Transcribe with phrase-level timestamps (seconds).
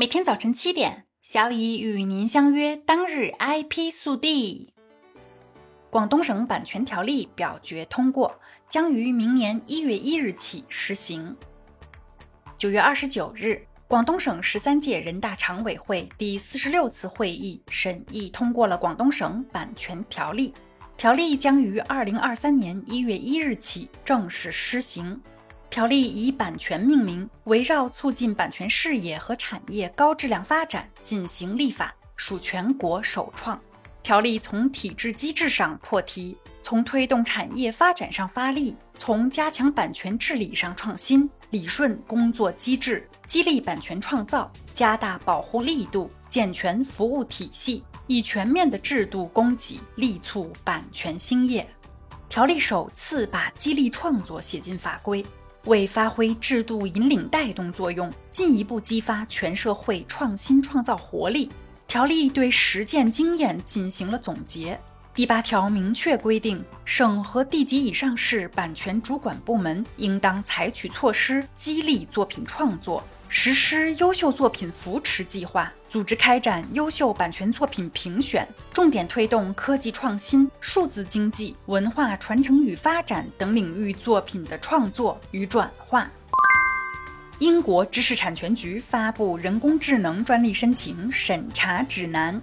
[0.00, 4.72] 每天早晨七点，小乙与您相约当日 IP 速递。
[5.90, 11.36] 广东省版权条例表决通过，将于明年一月一日起实行。
[12.56, 20.54] 九月二十九日，广东省十三届人大常委会第四十六次会议审议通过了广东省版权条例，
[20.96, 25.20] 条例将于二零二三年一月一日起正式施行。
[25.70, 33.58] 条例以版权命名，围绕促进版权事业和产业高质量发展进行立法，属全国首创。
[34.02, 51.64] 条例从体制机制上破题，从推动产业发展上发力，从加强版权治理上创新，理顺工作机制，激励版权创造，加大保护力度，健全服务体系，以全面的制度供给力促版权兴业。
[52.28, 55.24] 条例首次把激励创作写进法规。
[55.66, 61.50] 为发挥制度引领带动作用，进一步激发全社会创新创造活力，
[61.86, 64.80] 条例对实践经验进行了总结。
[65.12, 73.02] 第八条明确规定，省和地级以上市版权主管部门应当采取措施，激励作品创作。
[73.28, 86.08] 实施优秀作品扶持计划，组织开展优秀版权作品评选，重点推动科技创新、数字经济、文化传承与发展等领域作品的创作与转化。
[87.40, 92.40] 英国知识产权局发布人工智能专利申请审查指南。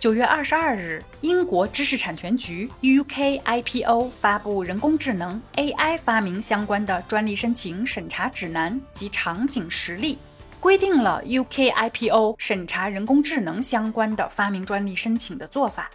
[0.00, 10.18] 九月二十二日，英国知识产权局 UKIPO 发布人工智能 AI 发明相关的专利申请审查指南及场景实例，
[10.66, 15.88] 规定了 UKIPO 审查人工智能相关的发明专利申请的做法。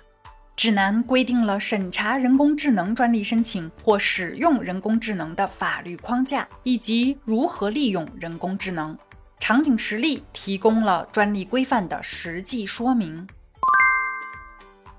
[0.55, 8.97] 指南规定了审查人工智能专利申请或使用人工智能的法律框架以及如何利用人工智能。
[9.41, 13.27] 场景实例提供了专利规范的实际说明。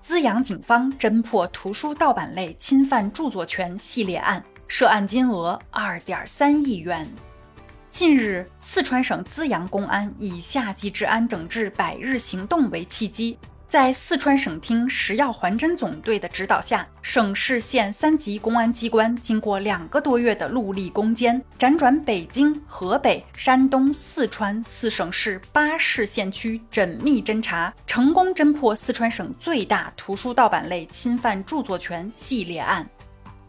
[0.00, 7.11] 资阳警方侦破图书盗版类侵犯著作权系列案，涉案金额二点三亿元。
[7.92, 13.36] 近日，四川省资阳公安以夏季治安整治百日行动为契机。
[13.69, 32.88] 在四川省厅食药环侦总队的指导下，省市县三级公安机关经过两个多月的戮力攻坚，辗转北京、河北、山东、四川四省市八市县区，缜密侦查，成功侦破四川省最大图书盗版类侵犯著作权系列案。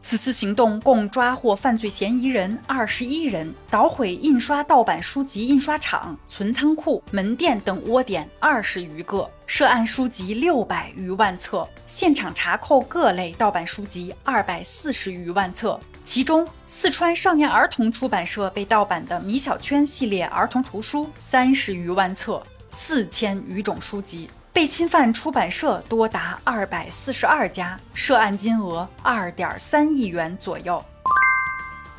[0.05, 15.79] 此次行动共抓获犯罪嫌疑人二十一人，捣毁印刷盗版书籍印刷厂、存仓库、门店等窝点二十余个，涉案书籍六百余万册，现场查扣各类盗版书籍二百四十余万册。
[16.03, 24.29] 其中，四川少年儿童出版社被盗版的《米小圈》系列儿童图书三十余万册，四千余种书籍。
[24.53, 30.81] 被侵犯出版社多达二百四十二家，涉案金额二点三亿元左右。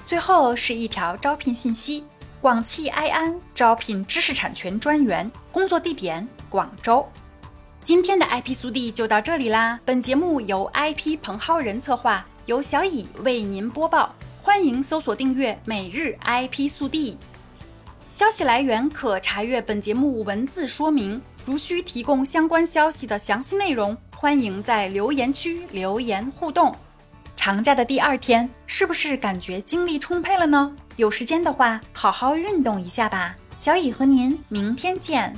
[0.06, 2.04] 最后是一条招聘信息：
[2.40, 7.04] 广汽埃安招聘知识产权专员，工作地点广州。
[7.82, 9.80] 今天的 IP 速递就到这里啦。
[9.84, 14.14] 本节目由 IP 彭浩人策划，由小乙为您播报。
[14.40, 17.18] 欢迎搜索订阅每日 IP 速递。
[18.10, 21.20] 消息来源可查阅本节目文字说明。
[21.44, 26.74] 如需提供相关消息的详细内容，欢迎在留言区留言互动。
[27.36, 30.74] 长假的第二天，是不是感觉精力充沛了呢？
[30.96, 33.36] 有时间的话，好好运动一下吧。
[33.58, 35.36] 小乙和您明天见。